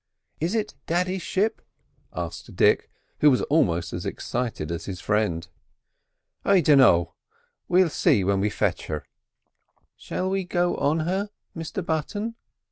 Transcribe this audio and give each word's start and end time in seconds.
"Is 0.39 0.55
it 0.55 0.73
daddy's 0.87 1.21
ship?" 1.21 1.61
asked 2.11 2.55
Dick, 2.55 2.89
who 3.19 3.29
was 3.29 3.43
almost 3.43 3.93
as 3.93 4.03
excited 4.03 4.71
as 4.71 4.85
his 4.85 4.99
friend. 4.99 5.47
"I 6.43 6.59
dinno; 6.61 7.13
we'll 7.67 7.89
see 7.91 8.23
when 8.23 8.39
we 8.39 8.49
fetch 8.49 8.87
her." 8.87 9.05
"Shall 9.95 10.27
we 10.31 10.43
go 10.43 10.75
on 10.77 11.01
her, 11.01 11.29
Mr 11.55 11.85
Button?" 11.85 12.33